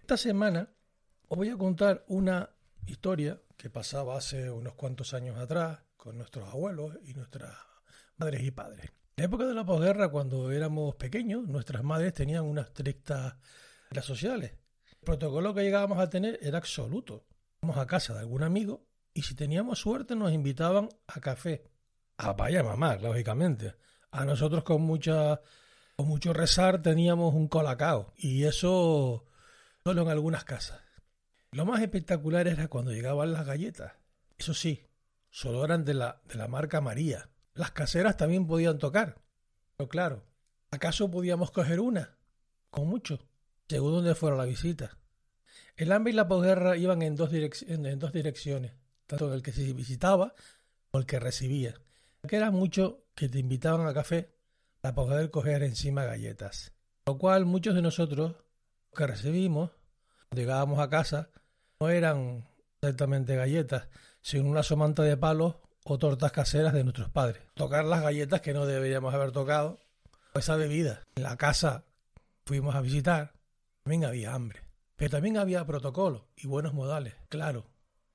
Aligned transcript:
Esta 0.00 0.16
semana 0.16 0.74
os 1.28 1.38
voy 1.38 1.50
a 1.50 1.56
contar 1.56 2.04
una 2.08 2.50
historia 2.84 3.40
que 3.56 3.70
pasaba 3.70 4.18
hace 4.18 4.50
unos 4.50 4.74
cuantos 4.74 5.14
años 5.14 5.38
atrás 5.38 5.78
con 5.96 6.18
nuestros 6.18 6.48
abuelos 6.48 6.98
y 7.04 7.14
nuestras 7.14 7.54
madres 8.16 8.42
y 8.42 8.50
padres. 8.50 8.90
En 9.16 9.26
época 9.26 9.46
de 9.46 9.54
la 9.54 9.64
posguerra, 9.64 10.08
cuando 10.08 10.50
éramos 10.50 10.96
pequeños, 10.96 11.46
nuestras 11.46 11.84
madres 11.84 12.12
tenían 12.12 12.42
unas 12.42 12.66
estrictas 12.66 13.36
reglas 13.88 14.04
sociales. 14.04 14.54
El 14.90 14.98
protocolo 15.04 15.54
que 15.54 15.62
llegábamos 15.62 16.00
a 16.00 16.10
tener 16.10 16.40
era 16.42 16.58
absoluto. 16.58 17.24
Íbamos 17.62 17.78
a 17.78 17.86
casa 17.86 18.14
de 18.14 18.18
algún 18.18 18.42
amigo 18.42 18.84
y 19.14 19.22
si 19.22 19.36
teníamos 19.36 19.78
suerte 19.78 20.16
nos 20.16 20.32
invitaban 20.32 20.88
a 21.06 21.20
café. 21.20 21.70
A 22.16 22.34
papá 22.34 22.50
mamá, 22.64 22.96
lógicamente. 22.96 23.76
A 24.12 24.24
nosotros 24.24 24.62
con 24.62 24.82
mucha 24.82 25.40
con 25.96 26.06
mucho 26.06 26.32
rezar 26.32 26.80
teníamos 26.82 27.34
un 27.34 27.48
colacao 27.48 28.12
y 28.16 28.44
eso 28.44 29.24
solo 29.84 30.02
en 30.02 30.08
algunas 30.08 30.44
casas. 30.44 30.80
Lo 31.50 31.66
más 31.66 31.82
espectacular 31.82 32.48
era 32.48 32.68
cuando 32.68 32.92
llegaban 32.92 33.32
las 33.32 33.46
galletas. 33.46 33.92
Eso 34.38 34.54
sí, 34.54 34.86
solo 35.30 35.64
eran 35.64 35.84
de 35.84 35.94
la, 35.94 36.20
de 36.24 36.36
la 36.36 36.48
marca 36.48 36.80
María. 36.80 37.28
Las 37.54 37.72
caseras 37.72 38.16
también 38.16 38.46
podían 38.46 38.78
tocar. 38.78 39.20
Pero 39.76 39.88
claro, 39.88 40.24
¿acaso 40.70 41.10
podíamos 41.10 41.50
coger 41.50 41.80
una? 41.80 42.16
Con 42.70 42.88
mucho, 42.88 43.18
según 43.68 43.92
donde 43.92 44.14
fuera 44.14 44.36
la 44.36 44.44
visita. 44.44 44.98
El 45.76 45.92
hambre 45.92 46.12
y 46.12 46.16
la 46.16 46.28
posguerra 46.28 46.76
iban 46.76 47.02
en 47.02 47.16
dos, 47.16 47.30
en 47.32 47.98
dos 47.98 48.12
direcciones, 48.12 48.72
tanto 49.06 49.32
el 49.32 49.42
que 49.42 49.52
se 49.52 49.72
visitaba 49.72 50.34
como 50.90 51.00
el 51.00 51.06
que 51.06 51.20
recibía. 51.20 51.74
Que 52.26 52.36
era 52.36 52.50
mucho 52.50 53.01
que 53.14 53.28
te 53.28 53.38
invitaban 53.38 53.86
a 53.86 53.94
café 53.94 54.34
para 54.80 54.94
poder 54.94 55.30
coger 55.30 55.62
encima 55.62 56.04
galletas. 56.04 56.72
Lo 57.06 57.18
cual 57.18 57.46
muchos 57.46 57.74
de 57.74 57.82
nosotros 57.82 58.36
que 58.94 59.06
recibimos, 59.06 59.70
llegábamos 60.30 60.78
a 60.78 60.88
casa, 60.88 61.30
no 61.80 61.88
eran 61.88 62.46
exactamente 62.80 63.36
galletas, 63.36 63.88
sino 64.20 64.48
una 64.48 64.62
somanta 64.62 65.02
de 65.02 65.16
palos 65.16 65.56
o 65.84 65.98
tortas 65.98 66.32
caseras 66.32 66.72
de 66.72 66.84
nuestros 66.84 67.10
padres. 67.10 67.42
Tocar 67.54 67.84
las 67.84 68.02
galletas 68.02 68.40
que 68.40 68.52
no 68.52 68.66
deberíamos 68.66 69.14
haber 69.14 69.32
tocado, 69.32 69.78
esa 70.34 70.56
bebida. 70.56 71.02
En 71.16 71.24
la 71.24 71.36
casa 71.36 71.84
fuimos 72.46 72.74
a 72.74 72.80
visitar, 72.80 73.32
también 73.82 74.04
había 74.04 74.34
hambre, 74.34 74.60
pero 74.96 75.10
también 75.10 75.36
había 75.36 75.64
protocolo 75.66 76.28
y 76.36 76.46
buenos 76.46 76.74
modales, 76.74 77.14
claro. 77.28 77.66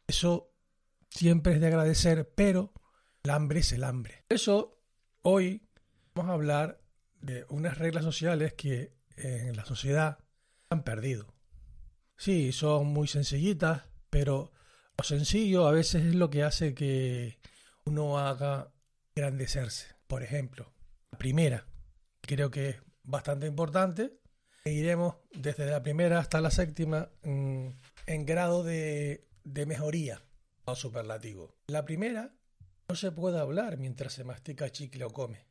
Eso 0.08 0.54
siempre 1.10 1.54
es 1.54 1.62
de 1.62 1.68
agradecer, 1.68 2.34
pero 2.36 2.72
el 3.24 3.32
hambre 3.32 3.60
es 3.60 3.72
el 3.74 3.84
hambre. 3.84 4.24
Eso, 4.30 4.77
hoy 5.30 5.62
vamos 6.16 6.32
a 6.32 6.36
hablar 6.36 6.80
de 7.20 7.46
unas 7.50 7.78
reglas 7.78 8.06
sociales 8.06 8.54
que 8.54 8.94
en 9.18 9.58
la 9.58 9.66
sociedad 9.66 10.20
han 10.70 10.84
perdido. 10.84 11.36
Sí, 12.16 12.54
son 12.54 12.88
muy 12.88 13.10
sencillitas, 13.10 13.84
pero 14.10 14.54
lo 14.98 15.04
sencillo 15.04 15.68
a 15.68 15.74
veces 15.74 16.06
es 16.06 16.16
lo 16.16 16.30
que 16.30 16.44
hace 16.44 16.74
que 16.74 17.40
uno 17.84 18.20
haga 18.20 18.72
grandecerse. 19.16 19.98
Por 20.08 20.24
ejemplo, 20.24 20.72
la 21.12 21.18
primera, 21.18 21.68
creo 22.22 22.50
que 22.50 22.70
es 22.70 22.78
bastante 23.04 23.48
importante, 23.48 24.22
iremos 24.64 25.16
desde 25.34 25.66
la 25.66 25.84
primera 25.84 26.20
hasta 26.20 26.40
la 26.40 26.52
séptima 26.52 27.10
en, 27.22 27.76
en 28.06 28.26
grado 28.26 28.64
de, 28.64 29.28
de 29.44 29.66
mejoría 29.66 30.22
o 30.64 30.74
superlativo. 30.74 31.54
La 31.68 31.84
primera 31.84 32.37
no 32.90 32.96
se 32.96 33.12
puede 33.12 33.40
hablar 33.40 33.78
mientras 33.78 34.14
se 34.14 34.24
mastica 34.24 34.70
chicle 34.70 35.04
o 35.04 35.10
come. 35.10 35.46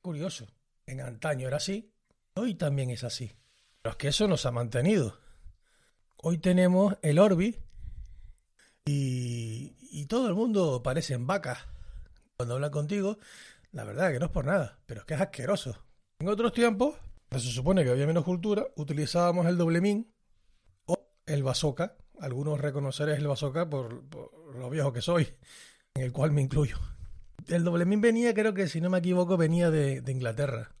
Curioso. 0.00 0.46
En 0.86 1.00
antaño 1.00 1.48
era 1.48 1.56
así, 1.56 1.92
hoy 2.34 2.54
también 2.54 2.90
es 2.90 3.02
así. 3.02 3.32
Pero 3.82 3.90
es 3.92 3.96
que 3.96 4.08
eso 4.08 4.28
nos 4.28 4.46
ha 4.46 4.52
mantenido. 4.52 5.18
Hoy 6.16 6.38
tenemos 6.38 6.96
el 7.02 7.18
Orbi 7.18 7.58
y, 8.84 9.76
y 9.80 10.06
todo 10.06 10.28
el 10.28 10.34
mundo 10.34 10.80
parece 10.82 11.14
en 11.14 11.26
vacas. 11.26 11.58
Cuando 12.36 12.54
hablan 12.54 12.70
contigo, 12.70 13.18
la 13.72 13.82
verdad 13.82 14.12
que 14.12 14.20
no 14.20 14.26
es 14.26 14.32
por 14.32 14.44
nada, 14.44 14.78
pero 14.86 15.00
es 15.00 15.06
que 15.06 15.14
es 15.14 15.20
asqueroso. 15.20 15.76
En 16.20 16.28
otros 16.28 16.52
tiempos, 16.52 16.94
se 17.32 17.40
supone 17.40 17.82
que 17.82 17.90
había 17.90 18.06
menos 18.06 18.24
cultura, 18.24 18.64
utilizábamos 18.76 19.46
el 19.46 19.58
doble 19.58 19.80
min 19.80 20.14
o 20.86 20.96
el 21.26 21.42
bazooka. 21.42 21.96
Algunos 22.20 22.60
reconoceréis 22.60 23.18
el 23.18 23.26
bazooka 23.26 23.68
por 23.68 24.04
lo 24.54 24.70
viejo 24.70 24.92
que 24.92 25.02
soy 25.02 25.28
en 25.96 26.02
el 26.02 26.12
cual 26.12 26.30
me 26.30 26.42
incluyo. 26.42 26.78
El 27.48 27.64
doble 27.64 27.86
min 27.86 28.00
venía, 28.00 28.34
creo 28.34 28.54
que 28.54 28.68
si 28.68 28.80
no 28.80 28.90
me 28.90 28.98
equivoco, 28.98 29.36
venía 29.36 29.70
de, 29.70 30.00
de 30.02 30.12
Inglaterra 30.12 30.74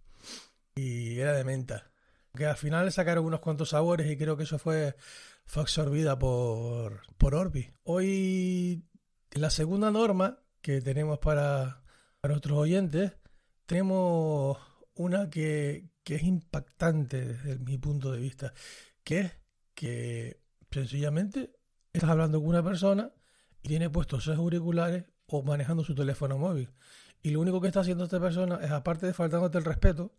y 0.74 1.18
era 1.18 1.32
de 1.32 1.44
menta. 1.44 1.90
Que 2.34 2.46
al 2.46 2.56
final 2.56 2.92
sacaron 2.92 3.24
unos 3.24 3.40
cuantos 3.40 3.70
sabores 3.70 4.10
y 4.10 4.16
creo 4.18 4.36
que 4.36 4.42
eso 4.42 4.58
fue, 4.58 4.94
fue 5.46 5.62
absorbida 5.62 6.18
por, 6.18 7.00
por 7.16 7.34
Orbi. 7.34 7.72
Hoy, 7.84 8.84
la 9.32 9.48
segunda 9.48 9.90
norma 9.90 10.38
que 10.60 10.82
tenemos 10.82 11.18
para, 11.18 11.82
para 12.20 12.34
nuestros 12.34 12.58
oyentes, 12.58 13.12
tenemos 13.64 14.58
una 14.94 15.30
que, 15.30 15.88
que 16.04 16.16
es 16.16 16.24
impactante 16.24 17.24
desde 17.24 17.58
mi 17.58 17.78
punto 17.78 18.12
de 18.12 18.20
vista, 18.20 18.52
que 19.02 19.20
es 19.20 19.32
que 19.74 20.42
sencillamente 20.70 21.52
estás 21.94 22.10
hablando 22.10 22.38
con 22.40 22.50
una 22.50 22.62
persona 22.62 23.12
tiene 23.66 23.90
puestos 23.90 24.24
sus 24.24 24.36
auriculares 24.36 25.04
o 25.26 25.42
manejando 25.42 25.84
su 25.84 25.94
teléfono 25.94 26.38
móvil. 26.38 26.70
Y 27.22 27.30
lo 27.30 27.40
único 27.40 27.60
que 27.60 27.66
está 27.66 27.80
haciendo 27.80 28.04
esta 28.04 28.20
persona 28.20 28.60
es, 28.62 28.70
aparte 28.70 29.06
de 29.06 29.12
faltándote 29.12 29.58
el 29.58 29.64
respeto, 29.64 30.12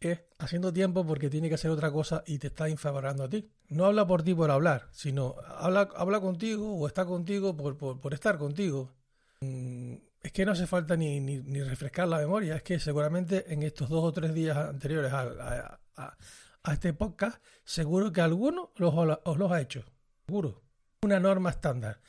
es 0.00 0.20
haciendo 0.38 0.72
tiempo 0.72 1.04
porque 1.04 1.28
tiene 1.28 1.48
que 1.48 1.56
hacer 1.56 1.70
otra 1.70 1.90
cosa 1.90 2.22
y 2.26 2.38
te 2.38 2.46
está 2.46 2.68
infavorando 2.68 3.24
a 3.24 3.28
ti. 3.28 3.50
No 3.68 3.84
habla 3.84 4.06
por 4.06 4.22
ti 4.22 4.34
por 4.34 4.50
hablar, 4.50 4.88
sino 4.92 5.34
habla, 5.46 5.88
habla 5.96 6.20
contigo 6.20 6.76
o 6.76 6.86
está 6.86 7.04
contigo 7.04 7.56
por, 7.56 7.76
por, 7.76 8.14
estar 8.14 8.38
contigo. 8.38 8.92
Mm, 9.40 9.94
es 10.22 10.32
que 10.32 10.46
no 10.46 10.52
hace 10.52 10.66
falta 10.66 10.96
ni, 10.96 11.20
ni, 11.20 11.62
refrescar 11.62 12.08
la 12.08 12.18
memoria, 12.18 12.56
es 12.56 12.62
que 12.62 12.80
seguramente 12.80 13.52
en 13.52 13.62
estos 13.62 13.88
dos 13.88 14.04
o 14.04 14.12
tres 14.12 14.32
días 14.34 14.56
anteriores 14.56 15.12
a, 15.12 15.78
a, 15.96 16.16
a 16.62 16.72
este 16.72 16.92
podcast, 16.92 17.42
seguro 17.64 18.12
que 18.12 18.20
alguno 18.20 18.72
los, 18.76 18.94
os 19.24 19.38
los 19.38 19.52
ha 19.52 19.60
hecho. 19.60 19.84
Seguro. 20.26 20.62
Una 21.02 21.20
norma 21.20 21.50
estándar. 21.50 22.00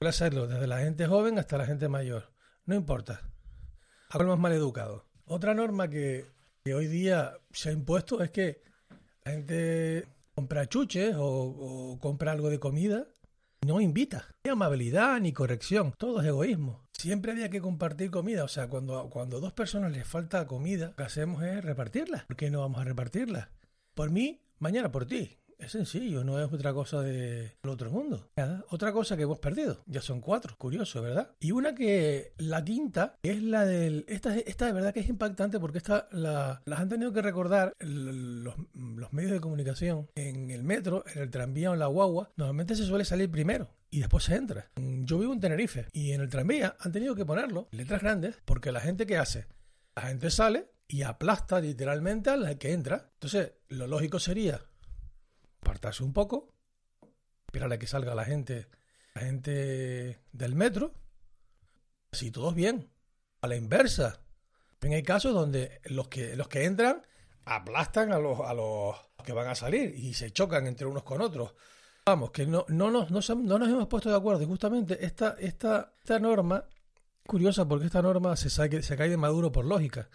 Hacerlo 0.00 0.46
desde 0.46 0.66
la 0.66 0.78
gente 0.78 1.06
joven 1.06 1.38
hasta 1.38 1.58
la 1.58 1.66
gente 1.66 1.88
mayor. 1.88 2.32
No 2.64 2.74
importa. 2.74 3.22
A 4.10 4.18
más 4.22 4.38
mal 4.38 4.52
educado. 4.52 5.06
Otra 5.24 5.54
norma 5.54 5.88
que, 5.88 6.24
hoy 6.72 6.86
día 6.86 7.36
se 7.50 7.70
ha 7.70 7.72
impuesto 7.72 8.22
es 8.22 8.30
que 8.30 8.62
la 9.24 9.32
gente 9.32 10.06
compra 10.34 10.66
chuches 10.66 11.14
o, 11.18 11.98
compra 12.00 12.32
algo 12.32 12.48
de 12.48 12.60
comida 12.60 13.06
no 13.66 13.80
invita. 13.80 14.28
Ni 14.44 14.52
amabilidad 14.52 15.20
ni 15.20 15.32
corrección. 15.32 15.92
Todo 15.98 16.20
es 16.20 16.26
egoísmo. 16.28 16.86
Siempre 16.92 17.32
había 17.32 17.50
que 17.50 17.60
compartir 17.60 18.10
comida. 18.10 18.44
O 18.44 18.48
sea, 18.48 18.68
cuando, 18.68 19.10
cuando 19.10 19.38
a 19.38 19.40
dos 19.40 19.52
personas 19.52 19.92
les 19.92 20.06
falta 20.06 20.46
comida, 20.46 20.88
lo 20.90 20.96
que 20.96 21.02
hacemos 21.02 21.42
es 21.42 21.64
repartirla. 21.64 22.24
¿Por 22.28 22.36
qué 22.36 22.50
no 22.50 22.60
vamos 22.60 22.80
a 22.80 22.84
repartirla? 22.84 23.50
Por 23.94 24.10
mí, 24.10 24.40
mañana 24.58 24.92
por 24.92 25.06
ti. 25.06 25.38
Es 25.58 25.72
sencillo, 25.72 26.22
no 26.22 26.40
es 26.40 26.52
otra 26.52 26.72
cosa 26.72 27.02
del 27.02 27.50
otro 27.66 27.90
mundo. 27.90 28.30
Otra 28.70 28.92
cosa 28.92 29.16
que 29.16 29.24
hemos 29.24 29.40
perdido. 29.40 29.82
Ya 29.86 30.00
son 30.00 30.20
cuatro. 30.20 30.54
Curioso, 30.56 31.02
¿verdad? 31.02 31.32
Y 31.40 31.50
una 31.50 31.74
que, 31.74 32.32
la 32.38 32.64
quinta, 32.64 33.16
es 33.22 33.42
la 33.42 33.64
del... 33.64 34.04
Esta, 34.08 34.36
esta 34.36 34.66
de 34.66 34.72
verdad 34.72 34.94
que 34.94 35.00
es 35.00 35.08
impactante 35.08 35.58
porque 35.58 35.78
esta 35.78 36.08
la, 36.12 36.62
las 36.64 36.80
han 36.80 36.88
tenido 36.88 37.12
que 37.12 37.22
recordar 37.22 37.74
los, 37.80 38.54
los 38.74 39.12
medios 39.12 39.32
de 39.32 39.40
comunicación. 39.40 40.08
En 40.14 40.50
el 40.50 40.62
metro, 40.62 41.04
en 41.12 41.22
el 41.22 41.30
tranvía 41.30 41.70
o 41.70 41.74
en 41.74 41.80
la 41.80 41.86
guagua, 41.86 42.30
normalmente 42.36 42.76
se 42.76 42.84
suele 42.84 43.04
salir 43.04 43.30
primero 43.30 43.74
y 43.90 44.00
después 44.00 44.24
se 44.24 44.36
entra. 44.36 44.70
Yo 44.76 45.18
vivo 45.18 45.32
en 45.32 45.40
Tenerife 45.40 45.86
y 45.92 46.12
en 46.12 46.20
el 46.20 46.28
tranvía 46.28 46.76
han 46.78 46.92
tenido 46.92 47.14
que 47.14 47.26
ponerlo, 47.26 47.68
letras 47.72 48.02
grandes, 48.02 48.36
porque 48.44 48.72
la 48.72 48.80
gente 48.80 49.06
que 49.06 49.16
hace, 49.16 49.46
la 49.96 50.02
gente 50.02 50.30
sale 50.30 50.70
y 50.86 51.02
aplasta 51.02 51.60
literalmente 51.60 52.30
a 52.30 52.36
la 52.36 52.54
que 52.56 52.72
entra. 52.72 53.10
Entonces, 53.14 53.52
lo 53.68 53.86
lógico 53.86 54.18
sería 54.18 54.60
apartarse 55.68 56.02
un 56.02 56.14
poco, 56.14 56.54
esperar 57.46 57.70
a 57.70 57.78
que 57.78 57.86
salga 57.86 58.14
la 58.14 58.24
gente, 58.24 58.68
la 59.14 59.20
gente 59.22 60.18
del 60.32 60.54
metro, 60.54 60.94
así 62.10 62.30
todos 62.30 62.54
bien. 62.54 62.90
A 63.42 63.46
la 63.46 63.54
inversa, 63.54 64.20
en 64.80 64.94
hay 64.94 65.02
casos 65.02 65.34
donde 65.34 65.80
los 65.84 66.08
que, 66.08 66.34
los 66.36 66.48
que 66.48 66.64
entran 66.64 67.02
aplastan 67.44 68.12
a 68.12 68.18
los, 68.18 68.40
a 68.40 68.54
los 68.54 68.96
que 69.24 69.32
van 69.32 69.48
a 69.48 69.54
salir 69.54 69.94
y 69.94 70.14
se 70.14 70.32
chocan 70.32 70.66
entre 70.66 70.86
unos 70.86 71.02
con 71.02 71.20
otros. 71.20 71.54
Vamos, 72.06 72.30
que 72.30 72.46
no, 72.46 72.64
no, 72.68 72.90
nos, 72.90 73.10
no, 73.10 73.20
no 73.20 73.58
nos 73.58 73.68
hemos 73.68 73.86
puesto 73.86 74.10
de 74.10 74.16
acuerdo. 74.16 74.42
Y 74.42 74.46
justamente 74.46 75.04
esta, 75.04 75.36
esta, 75.38 75.92
esta 75.98 76.18
norma, 76.18 76.64
curiosa 77.26 77.68
porque 77.68 77.86
esta 77.86 78.02
norma 78.02 78.34
se, 78.36 78.48
se 78.48 78.96
cae 78.96 79.10
de 79.10 79.16
maduro 79.16 79.52
por 79.52 79.66
lógica. 79.66 80.08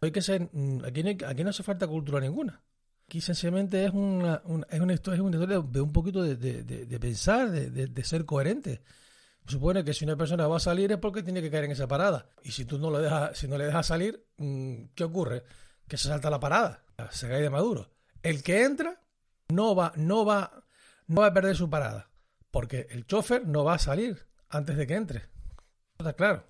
Mm, 0.00 0.84
aquí, 0.84 1.02
no, 1.02 1.26
aquí 1.26 1.44
no 1.44 1.50
hace 1.50 1.62
falta 1.62 1.86
cultura 1.86 2.20
ninguna. 2.20 2.62
Aquí 3.10 3.20
sencillamente 3.20 3.84
es 3.84 3.92
una, 3.92 4.40
es 4.70 4.78
una 4.78 4.92
historia, 4.92 5.16
es 5.16 5.20
una 5.20 5.36
historia 5.36 5.60
de 5.60 5.80
un 5.80 5.92
poquito 5.92 6.22
de, 6.22 6.36
de, 6.36 6.62
de 6.62 7.00
pensar, 7.00 7.50
de, 7.50 8.04
ser 8.04 8.24
coherente. 8.24 8.82
Supone 9.48 9.82
que 9.82 9.92
si 9.92 10.04
una 10.04 10.14
persona 10.14 10.46
va 10.46 10.58
a 10.58 10.60
salir 10.60 10.92
es 10.92 10.98
porque 10.98 11.24
tiene 11.24 11.42
que 11.42 11.50
caer 11.50 11.64
en 11.64 11.72
esa 11.72 11.88
parada. 11.88 12.28
Y 12.44 12.52
si 12.52 12.66
tú 12.66 12.78
no, 12.78 12.88
lo 12.88 13.00
dejas, 13.00 13.36
si 13.36 13.48
no 13.48 13.58
le 13.58 13.64
dejas 13.64 13.84
salir, 13.84 14.24
mm, 14.36 14.90
¿qué 14.94 15.02
ocurre? 15.02 15.42
Que 15.88 15.96
se 15.96 16.06
salta 16.06 16.30
la 16.30 16.38
parada, 16.38 16.84
se 17.10 17.26
cae 17.26 17.42
de 17.42 17.50
maduro. 17.50 17.90
El 18.22 18.44
que 18.44 18.62
entra 18.62 19.02
no 19.48 19.74
va, 19.74 19.92
no 19.96 20.24
va, 20.24 20.62
no 21.08 21.22
va 21.22 21.26
a 21.26 21.34
perder 21.34 21.56
su 21.56 21.68
parada, 21.68 22.10
porque 22.52 22.86
el 22.90 23.08
chofer 23.08 23.44
no 23.44 23.64
va 23.64 23.74
a 23.74 23.80
salir 23.80 24.24
antes 24.50 24.76
de 24.76 24.86
que 24.86 24.94
entre. 24.94 25.26
Está 25.98 26.12
claro. 26.12 26.44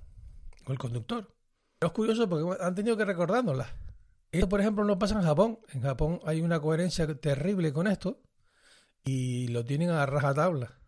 O 0.66 0.72
el 0.72 0.78
conductor. 0.78 1.26
es 1.80 1.90
curioso 1.92 2.28
porque 2.28 2.62
han 2.62 2.74
tenido 2.74 2.98
que 2.98 3.06
recordárnosla. 3.06 3.66
Esto, 4.32 4.48
por 4.48 4.60
ejemplo, 4.60 4.84
no 4.84 4.98
pasa 4.98 5.16
en 5.16 5.22
Japón. 5.22 5.58
En 5.72 5.82
Japón 5.82 6.20
hay 6.24 6.40
una 6.40 6.60
coherencia 6.60 7.06
terrible 7.18 7.72
con 7.72 7.86
esto 7.86 8.20
y 9.04 9.48
lo 9.48 9.64
tienen 9.64 9.90
a 9.90 10.06
rajatabla. 10.06 10.78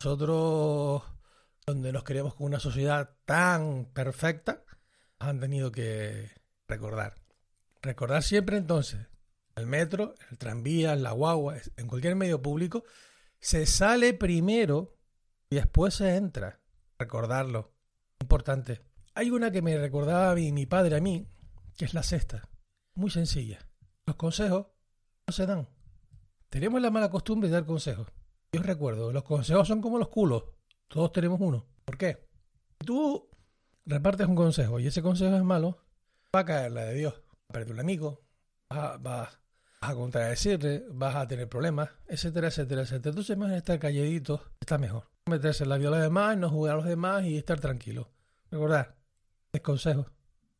Nosotros, 0.00 1.02
donde 1.66 1.92
nos 1.92 2.04
queremos 2.04 2.34
con 2.34 2.46
una 2.46 2.60
sociedad 2.60 3.16
tan 3.26 3.86
perfecta, 3.92 4.64
han 5.18 5.40
tenido 5.40 5.70
que 5.70 6.30
recordar. 6.66 7.14
Recordar 7.82 8.22
siempre 8.22 8.56
entonces 8.56 9.08
el 9.56 9.66
metro, 9.66 10.14
el 10.30 10.38
tranvía, 10.38 10.96
la 10.96 11.12
guagua, 11.12 11.56
en 11.76 11.86
cualquier 11.86 12.16
medio 12.16 12.42
público, 12.42 12.84
se 13.40 13.66
sale 13.66 14.14
primero 14.14 14.96
y 15.50 15.56
después 15.56 15.94
se 15.94 16.16
entra. 16.16 16.60
Recordarlo. 16.98 17.72
Importante. 18.20 18.80
Hay 19.14 19.30
una 19.30 19.50
que 19.50 19.62
me 19.62 19.76
recordaba 19.78 20.34
mi, 20.34 20.50
mi 20.50 20.66
padre 20.66 20.96
a 20.96 21.00
mí, 21.00 21.28
que 21.76 21.84
es 21.84 21.94
la 21.94 22.02
sexta. 22.02 22.48
Muy 22.94 23.10
sencilla. 23.10 23.58
Los 24.06 24.16
consejos 24.16 24.66
no 25.26 25.32
se 25.32 25.46
dan. 25.46 25.68
Tenemos 26.48 26.80
la 26.80 26.90
mala 26.90 27.10
costumbre 27.10 27.48
de 27.48 27.54
dar 27.54 27.66
consejos. 27.66 28.06
Yo 28.52 28.62
recuerdo, 28.62 29.12
los 29.12 29.24
consejos 29.24 29.66
son 29.66 29.80
como 29.80 29.98
los 29.98 30.08
culos. 30.08 30.44
Todos 30.88 31.12
tenemos 31.12 31.40
uno. 31.40 31.66
¿Por 31.84 31.98
qué? 31.98 32.28
Tú 32.78 33.28
repartes 33.86 34.26
un 34.26 34.36
consejo 34.36 34.78
y 34.78 34.86
ese 34.86 35.02
consejo 35.02 35.34
es 35.34 35.42
malo, 35.42 35.78
va 36.34 36.40
a 36.40 36.44
caer 36.44 36.72
la 36.72 36.84
de 36.84 36.94
Dios. 36.94 37.14
Va 37.14 37.48
a 37.48 37.52
perder 37.52 37.72
un 37.72 37.80
amigo, 37.80 38.22
va, 38.72 38.96
va, 38.96 39.30
a 39.80 39.94
contradecirle, 39.94 40.84
vas 40.90 41.14
a 41.14 41.28
tener 41.28 41.48
problemas, 41.48 41.90
etcétera, 42.06 42.48
etcétera, 42.48 42.82
etcétera. 42.82 43.10
Entonces, 43.10 43.36
más 43.36 43.52
estar 43.52 43.78
calladito 43.78 44.42
está 44.60 44.78
mejor. 44.78 45.10
Meterse 45.26 45.64
en 45.64 45.70
la 45.70 45.78
viola 45.78 45.98
de 45.98 46.04
demás, 46.04 46.36
no 46.38 46.48
jugar 46.48 46.74
a 46.74 46.76
los 46.76 46.86
demás 46.86 47.24
y 47.24 47.36
estar 47.36 47.60
tranquilo. 47.60 48.10
Recordar, 48.50 48.96
es 49.52 49.60
consejo. 49.60 50.06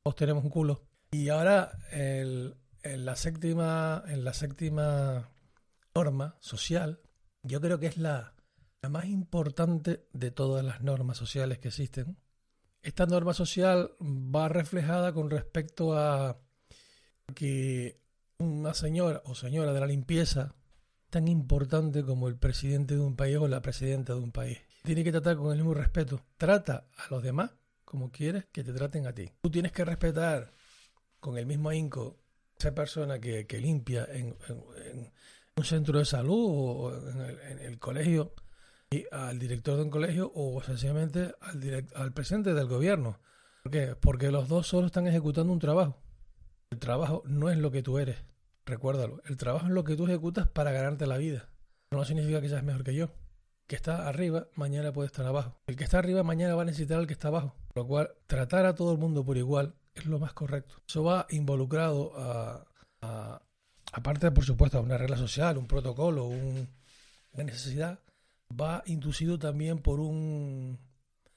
Todos 0.02 0.16
tenemos 0.16 0.44
un 0.44 0.50
culo. 0.50 0.82
Y 1.14 1.28
ahora, 1.28 1.78
en 1.92 2.56
la 2.82 3.14
séptima, 3.14 4.02
en 4.08 4.24
la 4.24 4.34
séptima 4.34 5.30
norma 5.94 6.36
social, 6.40 6.98
yo 7.44 7.60
creo 7.60 7.78
que 7.78 7.86
es 7.86 7.98
la, 7.98 8.34
la 8.82 8.88
más 8.88 9.04
importante 9.04 10.08
de 10.12 10.32
todas 10.32 10.64
las 10.64 10.80
normas 10.82 11.16
sociales 11.16 11.60
que 11.60 11.68
existen. 11.68 12.18
Esta 12.82 13.06
norma 13.06 13.32
social 13.32 13.92
va 14.02 14.48
reflejada 14.48 15.12
con 15.12 15.30
respecto 15.30 15.96
a 15.96 16.40
que 17.32 18.00
una 18.38 18.74
señora 18.74 19.22
o 19.24 19.36
señora 19.36 19.72
de 19.72 19.80
la 19.80 19.86
limpieza 19.86 20.56
tan 21.10 21.28
importante 21.28 22.02
como 22.02 22.26
el 22.26 22.36
presidente 22.36 22.94
de 22.94 23.00
un 23.02 23.14
país 23.14 23.36
o 23.36 23.46
la 23.46 23.62
presidenta 23.62 24.14
de 24.14 24.18
un 24.18 24.32
país. 24.32 24.58
Tiene 24.82 25.04
que 25.04 25.12
tratar 25.12 25.36
con 25.36 25.52
el 25.52 25.58
mismo 25.58 25.74
respeto. 25.74 26.24
Trata 26.36 26.88
a 26.96 27.06
los 27.08 27.22
demás 27.22 27.52
como 27.84 28.10
quieres 28.10 28.46
que 28.46 28.64
te 28.64 28.72
traten 28.72 29.06
a 29.06 29.12
ti. 29.12 29.30
Tú 29.40 29.48
tienes 29.48 29.70
que 29.70 29.84
respetar 29.84 30.52
con 31.24 31.38
el 31.38 31.46
mismo 31.46 31.70
ahínco 31.70 32.18
esa 32.58 32.74
persona 32.74 33.18
que, 33.18 33.46
limpia 33.58 34.06
en, 34.10 34.36
un 35.56 35.64
centro 35.64 35.98
de 35.98 36.04
salud 36.04 36.36
o 36.38 37.10
en 37.10 37.60
el, 37.60 37.78
colegio 37.78 38.34
y 38.90 39.06
al 39.10 39.38
director 39.38 39.76
de 39.78 39.84
un 39.84 39.90
colegio 39.90 40.30
o 40.34 40.62
sencillamente 40.62 41.32
al, 41.40 41.86
al 41.94 42.12
presidente 42.12 42.52
del 42.52 42.66
gobierno. 42.66 43.20
¿Por 43.62 43.72
qué? 43.72 43.96
Porque 43.98 44.30
los 44.30 44.48
dos 44.48 44.66
solo 44.66 44.88
están 44.88 45.06
ejecutando 45.06 45.50
un 45.50 45.60
trabajo. 45.60 45.98
El 46.70 46.78
trabajo 46.78 47.22
no 47.24 47.48
es 47.48 47.56
lo 47.56 47.70
que 47.70 47.82
tú 47.82 47.96
eres. 47.98 48.18
Recuérdalo. 48.66 49.22
El 49.24 49.38
trabajo 49.38 49.64
es 49.64 49.72
lo 49.72 49.82
que 49.82 49.96
tú 49.96 50.04
ejecutas 50.04 50.46
para 50.46 50.72
ganarte 50.72 51.06
la 51.06 51.16
vida. 51.16 51.48
No 51.90 52.04
significa 52.04 52.42
que 52.42 52.50
seas 52.50 52.64
mejor 52.64 52.84
que 52.84 52.94
yo. 52.94 53.08
que 53.66 53.76
está 53.76 54.08
arriba, 54.08 54.48
mañana 54.56 54.92
puede 54.92 55.06
estar 55.06 55.24
abajo. 55.24 55.58
El 55.68 55.76
que 55.76 55.84
está 55.84 56.00
arriba, 56.00 56.22
mañana 56.22 56.54
va 56.54 56.62
a 56.62 56.66
necesitar 56.66 56.98
al 56.98 57.06
que 57.06 57.14
está 57.14 57.28
abajo. 57.28 57.56
Por 57.68 57.84
lo 57.84 57.88
cual, 57.88 58.10
tratar 58.26 58.66
a 58.66 58.74
todo 58.74 58.92
el 58.92 58.98
mundo 58.98 59.24
por 59.24 59.38
igual 59.38 59.74
es 59.94 60.06
lo 60.06 60.18
más 60.18 60.32
correcto. 60.32 60.82
Eso 60.86 61.04
va 61.04 61.26
involucrado 61.30 62.12
a, 62.16 63.42
aparte, 63.92 64.30
por 64.30 64.44
supuesto, 64.44 64.78
a 64.78 64.82
una 64.82 64.98
regla 64.98 65.16
social, 65.16 65.58
un 65.58 65.66
protocolo, 65.66 66.26
una 66.26 67.44
necesidad, 67.44 68.00
va 68.50 68.82
inducido 68.86 69.38
también 69.38 69.78
por 69.78 70.00
un 70.00 70.78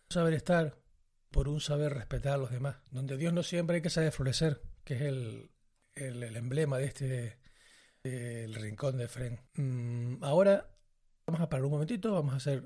saber 0.09 0.33
estar, 0.33 0.77
por 1.31 1.49
un 1.49 1.61
saber 1.61 1.93
respetar 1.93 2.33
a 2.33 2.37
los 2.37 2.51
demás. 2.51 2.77
Donde 2.91 3.17
Dios 3.17 3.33
no 3.33 3.43
siempre 3.43 3.77
hay 3.77 3.81
que 3.81 3.89
saber 3.89 4.11
florecer 4.11 4.61
que 4.87 4.93
es 4.95 5.01
el, 5.01 5.51
el, 5.95 6.35
emblema 6.37 6.77
de 6.77 6.85
este 6.85 7.37
el 8.03 8.55
rincón 8.55 8.97
de 8.97 9.09
Fren. 9.09 9.41
Mm, 9.55 10.23
ahora 10.23 10.69
vamos 11.25 11.41
a 11.41 11.49
parar 11.49 11.65
un 11.65 11.71
momentito, 11.71 12.13
vamos 12.13 12.33
a 12.33 12.37
hacer 12.37 12.59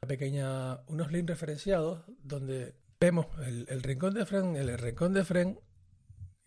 una 0.00 0.08
pequeña, 0.08 0.80
unos 0.86 1.12
links 1.12 1.28
referenciados 1.28 2.04
donde 2.22 2.76
vemos 3.00 3.26
el, 3.46 3.82
rincón 3.82 4.14
de 4.14 4.26
Fren. 4.26 4.56
El, 4.56 4.76
rincón 4.78 5.12
de 5.12 5.24
Fren 5.24 5.60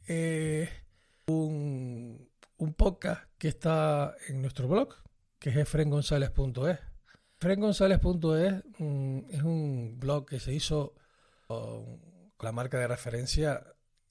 es 0.06 0.70
un, 1.28 2.30
un 2.58 2.74
podcast 2.74 3.30
que 3.38 3.50
está 3.50 4.16
en 4.28 4.42
nuestro 4.42 4.68
blog, 4.68 4.96
que 5.40 5.50
es 5.50 5.70
frengonzález.es. 5.70 6.80
Frengonzález.es 7.40 8.64
mm, 8.80 9.20
es 9.30 9.44
un 9.44 9.98
blog 10.00 10.26
que 10.26 10.40
se 10.40 10.54
hizo 10.54 10.94
con 11.48 12.00
la 12.42 12.52
marca 12.52 12.78
de 12.78 12.88
referencia 12.88 13.64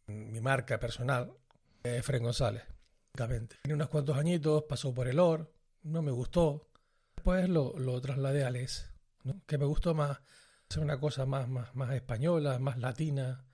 mi 0.07 0.41
marca 0.41 0.81
personal, 0.81 1.33
es 1.83 2.05
Fren 2.05 2.23
González. 2.23 2.65
Tiene 3.63 3.75
unos 3.75 3.89
cuantos 3.89 4.17
añitos, 4.17 4.65
pasó 4.65 4.95
por 4.95 5.09
el 5.09 5.19
OR, 5.19 5.53
no 5.83 6.03
me 6.03 6.11
gustó. 6.11 6.69
Después 7.17 7.49
lo, 7.49 7.79
lo 7.79 8.01
trasladé 8.01 8.45
a 8.45 8.51
Les, 8.51 8.91
que 9.47 9.59
me 9.59 9.67
gustó 9.67 9.95
más, 9.95 10.21
hacer 10.69 10.83
una 10.83 10.99
cosa 11.01 11.27
más, 11.27 11.49
más, 11.49 11.75
más 11.75 11.95
española, 11.95 12.59
más 12.59 12.79
latina. 12.79 13.45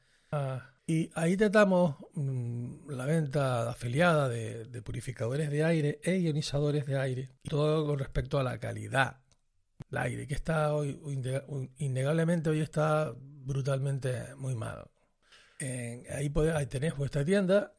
y 0.87 1.11
ahí 1.15 1.37
tratamos 1.37 1.97
mm, 2.15 2.91
la 2.91 3.07
venta 3.07 3.71
afiliada 3.71 4.29
de, 4.29 4.65
de, 4.65 4.83
purificadores 4.83 5.51
de 5.51 5.65
aire 5.65 6.01
e 6.03 6.19
ionizadores 6.19 6.87
de 6.87 6.99
aire. 6.99 7.31
Todo 7.49 7.87
con 7.87 7.99
respecto 7.99 8.39
a 8.39 8.43
la 8.43 8.59
calidad 8.59 9.21
del 9.91 9.99
aire, 9.99 10.27
que 10.27 10.35
está 10.35 10.75
hoy, 10.75 11.01
innegablemente 11.79 12.51
hoy 12.51 12.61
está 12.61 13.13
brutalmente 13.17 14.35
muy 14.37 14.55
mal 14.55 14.85
ahí, 16.11 16.33
ahí 16.55 16.67
tenéis 16.67 16.97
vuestra 16.97 17.25
tienda, 17.25 17.75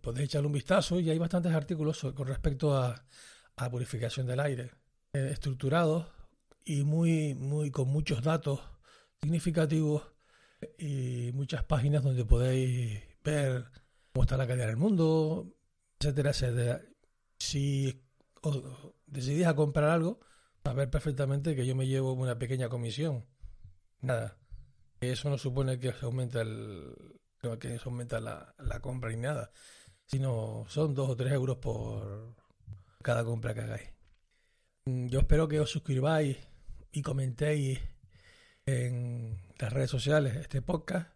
podéis 0.00 0.26
echarle 0.26 0.46
un 0.46 0.52
vistazo 0.52 1.00
y 1.00 1.10
hay 1.10 1.18
bastantes 1.18 1.52
artículos 1.52 2.00
con 2.14 2.26
respecto 2.26 2.76
a, 2.76 3.04
a 3.56 3.70
purificación 3.70 4.26
del 4.26 4.40
aire, 4.40 4.70
eh, 5.12 5.28
estructurados 5.32 6.06
y 6.64 6.84
muy, 6.84 7.34
muy 7.34 7.70
con 7.70 7.88
muchos 7.88 8.22
datos 8.22 8.60
significativos 9.20 10.02
y 10.78 11.30
muchas 11.34 11.64
páginas 11.64 12.02
donde 12.02 12.24
podéis 12.24 13.02
ver 13.24 13.64
cómo 14.12 14.24
está 14.24 14.36
la 14.36 14.46
calidad 14.46 14.66
del 14.66 14.76
mundo, 14.76 15.54
etcétera, 15.98 16.30
etcétera. 16.30 16.82
Si 17.38 18.02
decidís 19.06 19.46
a 19.46 19.54
comprar 19.54 19.90
algo, 19.90 20.20
saber 20.64 20.90
perfectamente 20.90 21.54
que 21.56 21.66
yo 21.66 21.74
me 21.74 21.86
llevo 21.86 22.12
una 22.12 22.38
pequeña 22.38 22.68
comisión. 22.68 23.26
Nada, 24.00 24.38
eso 25.00 25.30
no 25.30 25.38
supone 25.38 25.78
que 25.78 25.92
se 25.92 26.04
aumenta 26.04 26.42
el 26.42 26.94
que 27.58 27.78
se 27.78 27.88
aumenta 27.88 28.20
la, 28.20 28.54
la 28.58 28.80
compra 28.80 29.10
ni 29.10 29.16
nada, 29.16 29.50
sino 30.06 30.66
son 30.68 30.94
dos 30.94 31.08
o 31.08 31.16
tres 31.16 31.32
euros 31.32 31.56
por 31.56 32.34
cada 33.02 33.24
compra 33.24 33.54
que 33.54 33.60
hagáis. 33.60 33.90
Mm, 34.84 35.06
yo 35.06 35.20
espero 35.20 35.48
que 35.48 35.60
os 35.60 35.70
suscribáis 35.70 36.36
y 36.92 37.02
comentéis 37.02 37.80
en 38.66 39.38
las 39.58 39.72
redes 39.72 39.90
sociales 39.90 40.36
este 40.36 40.62
podcast. 40.62 41.08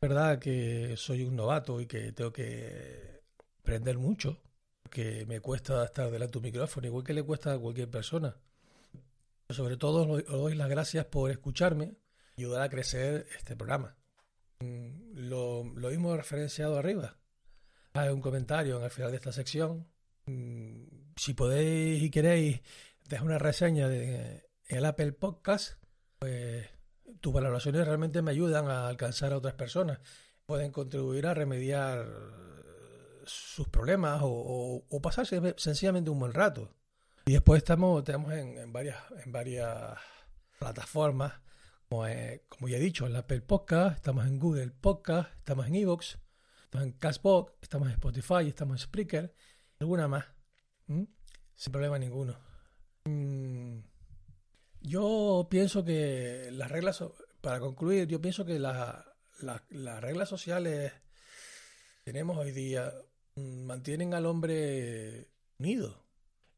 Es 0.00 0.08
verdad 0.08 0.38
que 0.38 0.94
soy 0.96 1.24
un 1.24 1.36
novato 1.36 1.80
y 1.80 1.86
que 1.86 2.12
tengo 2.12 2.32
que 2.32 3.22
aprender 3.60 3.98
mucho, 3.98 4.40
que 4.90 5.26
me 5.26 5.40
cuesta 5.40 5.84
estar 5.84 6.10
delante 6.10 6.32
de 6.32 6.38
un 6.38 6.44
micrófono, 6.44 6.86
igual 6.86 7.04
que 7.04 7.14
le 7.14 7.22
cuesta 7.22 7.52
a 7.52 7.58
cualquier 7.58 7.90
persona. 7.90 8.36
Sobre 9.50 9.76
todo 9.76 10.08
os 10.08 10.24
doy 10.26 10.54
las 10.54 10.68
gracias 10.68 11.06
por 11.06 11.30
escucharme 11.30 11.96
ayudar 12.36 12.62
a 12.62 12.68
crecer 12.68 13.26
este 13.36 13.56
programa. 13.56 13.96
Lo, 14.60 15.64
lo 15.64 15.90
mismo 15.90 16.16
referenciado 16.16 16.78
arriba. 16.78 17.16
Hay 17.94 18.10
un 18.10 18.20
comentario 18.20 18.78
en 18.78 18.84
el 18.84 18.90
final 18.90 19.10
de 19.10 19.16
esta 19.16 19.32
sección. 19.32 19.88
Si 21.16 21.34
podéis 21.34 22.02
y 22.02 22.10
queréis, 22.10 22.60
dejar 23.08 23.26
una 23.26 23.38
reseña 23.38 23.88
de 23.88 24.47
el 24.68 24.84
Apple 24.84 25.12
Podcast, 25.12 25.82
pues 26.18 26.68
tus 27.20 27.32
valoraciones 27.32 27.86
realmente 27.86 28.22
me 28.22 28.30
ayudan 28.30 28.68
a 28.68 28.88
alcanzar 28.88 29.32
a 29.32 29.38
otras 29.38 29.54
personas. 29.54 29.98
Pueden 30.46 30.72
contribuir 30.72 31.26
a 31.26 31.34
remediar 31.34 32.06
sus 33.24 33.68
problemas 33.68 34.20
o, 34.22 35.00
pasarse 35.02 35.40
sencillamente 35.56 36.10
un 36.10 36.18
buen 36.18 36.32
rato. 36.32 36.74
Y 37.26 37.32
después 37.32 37.58
estamos, 37.58 38.04
tenemos 38.04 38.32
en, 38.32 38.72
varias, 38.72 38.96
en 39.24 39.32
varias 39.32 39.98
plataformas, 40.58 41.34
como, 41.88 42.06
eh, 42.06 42.44
como, 42.48 42.68
ya 42.68 42.78
he 42.78 42.80
dicho, 42.80 43.06
en 43.06 43.16
Apple 43.16 43.42
Podcast, 43.42 43.96
estamos 43.96 44.26
en 44.26 44.38
Google 44.38 44.70
Podcast, 44.70 45.30
estamos 45.38 45.66
en 45.66 45.74
Evox, 45.74 46.18
estamos 46.64 46.86
en 46.86 46.92
Castbox, 46.92 47.52
estamos 47.60 47.88
en 47.88 47.94
Spotify, 47.94 48.48
estamos 48.48 48.80
en 48.80 48.84
Spreaker, 48.84 49.34
alguna 49.78 50.08
más, 50.08 50.24
sin 50.86 51.72
problema 51.72 51.98
ninguno. 51.98 52.47
Yo 54.88 55.48
pienso 55.50 55.84
que 55.84 56.48
las 56.50 56.70
reglas, 56.70 57.04
para 57.42 57.60
concluir, 57.60 58.08
yo 58.08 58.22
pienso 58.22 58.46
que 58.46 58.58
las 58.58 59.04
reglas 60.00 60.30
sociales 60.30 60.94
tenemos 62.04 62.38
hoy 62.38 62.52
día 62.52 62.94
mm, 63.34 63.64
mantienen 63.66 64.14
al 64.14 64.24
hombre 64.24 65.28
unido. 65.58 66.06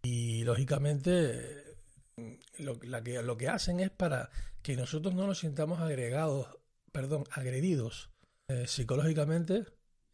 Y 0.02 0.44
lógicamente 0.44 1.76
mm, 2.14 2.34
lo, 2.58 2.78
que, 2.78 3.20
lo 3.20 3.36
que 3.36 3.48
hacen 3.48 3.80
es 3.80 3.90
para 3.90 4.30
que 4.62 4.76
nosotros 4.76 5.12
no 5.12 5.26
nos 5.26 5.40
sintamos 5.40 5.80
agregados, 5.80 6.56
perdón, 6.92 7.24
agredidos 7.32 8.12
eh, 8.46 8.68
psicológicamente, 8.68 9.64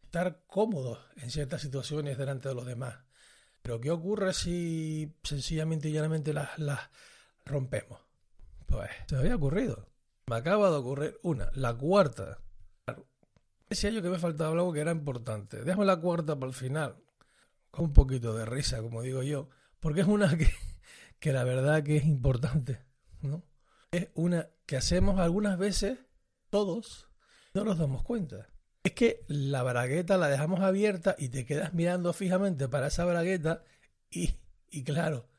estar 0.01 0.41
cómodos 0.47 0.97
en 1.17 1.29
ciertas 1.29 1.61
situaciones 1.61 2.17
delante 2.17 2.49
de 2.49 2.55
los 2.55 2.65
demás. 2.65 2.97
Pero 3.61 3.79
¿qué 3.79 3.91
ocurre 3.91 4.33
si 4.33 5.15
sencillamente 5.21 5.89
y 5.89 5.91
llanamente 5.91 6.33
las, 6.33 6.57
las 6.57 6.89
rompemos? 7.45 8.06
Pues 8.67 8.89
se 9.07 9.15
me 9.15 9.21
había 9.21 9.35
ocurrido. 9.35 9.87
Me 10.27 10.35
acaba 10.35 10.69
de 10.69 10.75
ocurrir 10.75 11.19
una. 11.23 11.49
La 11.55 11.73
cuarta. 11.73 12.39
Decía 13.69 13.89
yo 13.89 14.01
que 14.01 14.09
me 14.09 14.19
faltaba 14.19 14.51
algo 14.51 14.73
que 14.73 14.81
era 14.81 14.91
importante. 14.91 15.63
Déjame 15.63 15.85
la 15.85 15.99
cuarta 15.99 16.35
para 16.37 16.49
el 16.49 16.53
final. 16.53 16.97
Con 17.71 17.85
un 17.85 17.93
poquito 17.93 18.35
de 18.35 18.45
risa, 18.45 18.81
como 18.81 19.01
digo 19.01 19.23
yo. 19.23 19.49
Porque 19.79 20.01
es 20.01 20.07
una 20.07 20.37
que, 20.37 20.49
que 21.19 21.31
la 21.31 21.43
verdad 21.43 21.83
que 21.83 21.97
es 21.97 22.05
importante. 22.05 22.81
¿no? 23.21 23.43
Es 23.91 24.09
una 24.13 24.49
que 24.65 24.75
hacemos 24.75 25.19
algunas 25.19 25.57
veces, 25.57 25.97
todos, 26.49 27.07
no 27.53 27.63
nos 27.63 27.77
damos 27.77 28.03
cuenta. 28.03 28.49
Es 28.83 28.93
que 28.93 29.23
la 29.27 29.63
bragueta 29.63 30.17
la 30.17 30.27
dejamos 30.27 30.59
abierta 30.59 31.15
y 31.17 31.29
te 31.29 31.45
quedas 31.45 31.73
mirando 31.73 32.11
fijamente 32.13 32.67
para 32.67 32.87
esa 32.87 33.05
bragueta 33.05 33.63
y, 34.09 34.35
y 34.69 34.83
claro, 34.83 35.29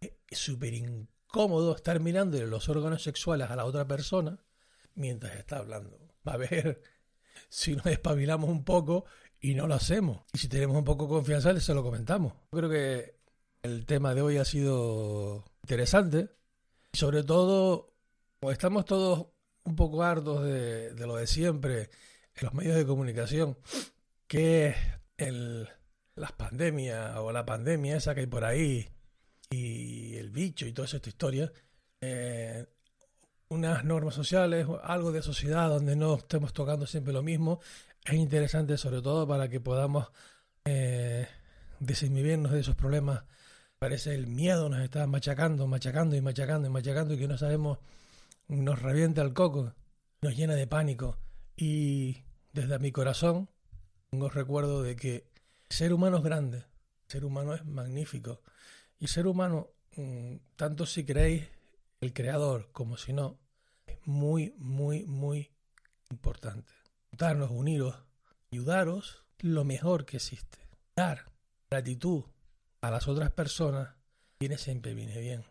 es 0.00 0.38
súper 0.38 0.74
incómodo 0.74 1.17
estar 1.76 2.00
mirando 2.00 2.38
los 2.46 2.68
órganos 2.68 3.02
sexuales 3.02 3.50
a 3.50 3.56
la 3.56 3.64
otra 3.64 3.86
persona 3.86 4.38
mientras 4.94 5.36
está 5.36 5.58
hablando. 5.58 5.98
Va 6.26 6.34
a 6.34 6.36
ver 6.36 6.82
si 7.48 7.76
nos 7.76 7.86
espabilamos 7.86 8.50
un 8.50 8.64
poco 8.64 9.04
y 9.40 9.54
no 9.54 9.66
lo 9.66 9.74
hacemos. 9.74 10.22
Y 10.32 10.38
si 10.38 10.48
tenemos 10.48 10.76
un 10.76 10.84
poco 10.84 11.04
de 11.04 11.10
confianza, 11.10 11.58
se 11.60 11.74
lo 11.74 11.82
comentamos. 11.82 12.32
Creo 12.50 12.68
que 12.68 13.18
el 13.62 13.86
tema 13.86 14.14
de 14.14 14.22
hoy 14.22 14.38
ha 14.38 14.44
sido 14.44 15.44
interesante. 15.62 16.30
Sobre 16.92 17.22
todo, 17.22 17.94
estamos 18.42 18.84
todos 18.84 19.26
un 19.64 19.76
poco 19.76 20.02
hartos 20.02 20.42
de, 20.44 20.94
lo 20.94 21.16
de 21.16 21.26
siempre 21.26 21.90
en 22.34 22.44
los 22.44 22.54
medios 22.54 22.76
de 22.76 22.86
comunicación, 22.86 23.58
que 24.26 24.74
el, 25.16 25.68
las 26.14 26.32
pandemias 26.32 27.16
o 27.18 27.32
la 27.32 27.44
pandemia 27.44 27.96
esa 27.96 28.14
que 28.14 28.20
hay 28.20 28.26
por 28.26 28.44
ahí, 28.44 28.88
y 29.50 30.16
el 30.16 30.30
bicho 30.30 30.66
y 30.66 30.72
toda 30.72 30.86
esta 30.86 31.08
historia, 31.08 31.50
eh, 32.00 32.66
unas 33.48 33.84
normas 33.84 34.14
sociales, 34.14 34.66
algo 34.82 35.12
de 35.12 35.22
sociedad 35.22 35.68
donde 35.68 35.96
no 35.96 36.16
estemos 36.16 36.52
tocando 36.52 36.86
siempre 36.86 37.12
lo 37.12 37.22
mismo, 37.22 37.60
es 38.04 38.14
interesante 38.14 38.76
sobre 38.76 39.02
todo 39.02 39.26
para 39.26 39.48
que 39.48 39.60
podamos 39.60 40.08
eh, 40.64 41.26
de 41.80 42.60
esos 42.60 42.76
problemas. 42.76 43.22
Parece 43.78 44.14
el 44.14 44.26
miedo 44.26 44.68
nos 44.68 44.80
está 44.80 45.06
machacando, 45.06 45.66
machacando 45.66 46.16
y 46.16 46.20
machacando 46.20 46.66
y 46.66 46.70
machacando 46.70 47.14
y 47.14 47.18
que 47.18 47.28
no 47.28 47.38
sabemos, 47.38 47.78
nos 48.48 48.82
revienta 48.82 49.22
el 49.22 49.32
coco, 49.32 49.74
nos 50.20 50.36
llena 50.36 50.54
de 50.54 50.66
pánico. 50.66 51.18
Y 51.56 52.24
desde 52.52 52.78
mi 52.78 52.92
corazón 52.92 53.48
tengo 54.10 54.28
recuerdo 54.28 54.82
de 54.82 54.96
que 54.96 55.30
ser 55.68 55.92
humano 55.92 56.18
es 56.18 56.24
grande, 56.24 56.64
ser 57.06 57.24
humano 57.24 57.54
es 57.54 57.64
magnífico. 57.64 58.40
Y 58.98 59.08
ser 59.08 59.26
humano, 59.26 59.68
mm, 59.96 60.36
tanto 60.56 60.86
si 60.86 61.04
creéis 61.04 61.48
el 62.00 62.12
creador 62.12 62.70
como 62.72 62.96
si 62.96 63.12
no, 63.12 63.38
es 63.86 63.98
muy, 64.06 64.54
muy, 64.58 65.04
muy 65.06 65.52
importante. 66.10 66.72
Darnos, 67.12 67.50
uniros, 67.50 67.96
ayudaros 68.50 69.24
lo 69.38 69.64
mejor 69.64 70.04
que 70.04 70.16
existe. 70.16 70.58
Dar 70.96 71.26
gratitud 71.70 72.24
a 72.80 72.90
las 72.90 73.08
otras 73.08 73.30
personas 73.30 73.94
viene 74.38 74.58
siempre 74.58 74.94
viene 74.94 75.20
bien. 75.20 75.44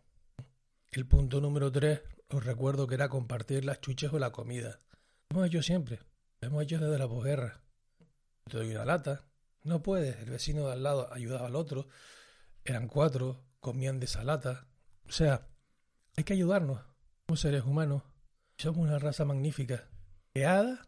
El 0.92 1.06
punto 1.06 1.42
número 1.42 1.72
tres, 1.72 2.01
os 2.30 2.44
recuerdo 2.44 2.88
que 2.88 2.96
era 2.96 3.10
compartir 3.10 3.66
las 3.66 3.80
chuches 3.82 4.12
o 4.12 4.20
la 4.20 4.32
comida. 4.32 4.82
Lo 5.30 5.38
hemos 5.38 5.48
hecho 5.48 5.62
siempre. 5.62 6.00
Lo 6.42 6.48
hemos 6.48 6.63
hecho 6.63 6.80
desde 6.80 6.98
la 6.98 7.08
posguerra. 7.08 7.62
Te 8.50 8.58
doy 8.58 8.72
una 8.72 8.86
lata. 8.86 9.25
No 9.63 9.82
puedes. 9.82 10.18
El 10.18 10.30
vecino 10.30 10.68
de 10.68 10.74
al 10.74 10.84
lado 10.84 11.12
ayudaba 11.13 11.48
al 11.48 11.56
otro 11.56 11.88
eran 12.71 12.88
cuatro, 12.88 13.43
comían 13.59 14.00
de 14.00 14.05
esa 14.05 14.24
lata. 14.24 14.67
O 15.07 15.12
sea, 15.12 15.47
hay 16.15 16.24
que 16.24 16.33
ayudarnos. 16.33 16.81
Somos 17.27 17.39
seres 17.39 17.63
humanos. 17.63 18.03
Somos 18.57 18.79
una 18.79 19.00
raza 19.00 19.25
magnífica. 19.25 19.89
Creada 20.33 20.88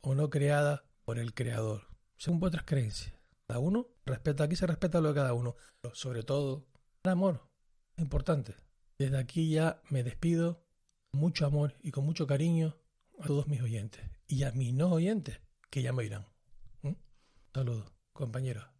o 0.00 0.14
no 0.14 0.30
creada 0.30 0.84
por 1.04 1.18
el 1.18 1.34
creador. 1.34 1.88
Según 2.16 2.40
vuestras 2.40 2.64
creencias. 2.64 3.14
Cada 3.46 3.60
uno 3.60 3.88
respeta, 4.06 4.44
aquí 4.44 4.56
se 4.56 4.66
respeta 4.66 5.00
lo 5.00 5.08
de 5.08 5.14
cada 5.14 5.34
uno. 5.34 5.56
Pero 5.80 5.94
sobre 5.94 6.22
todo, 6.22 6.66
el 7.02 7.10
amor. 7.10 7.48
Es 7.96 8.02
importante. 8.02 8.54
Desde 8.98 9.18
aquí 9.18 9.50
ya 9.50 9.82
me 9.90 10.02
despido 10.02 10.64
con 11.10 11.20
mucho 11.20 11.46
amor 11.46 11.74
y 11.82 11.90
con 11.90 12.04
mucho 12.04 12.26
cariño 12.26 12.76
a 13.18 13.26
todos 13.26 13.46
mis 13.46 13.60
oyentes. 13.60 14.04
Y 14.26 14.44
a 14.44 14.52
mis 14.52 14.72
no 14.72 14.90
oyentes, 14.90 15.40
que 15.70 15.82
ya 15.82 15.92
me 15.92 16.04
irán. 16.04 16.26
¿Mm? 16.82 16.92
Saludos, 17.52 17.92
compañeros. 18.12 18.79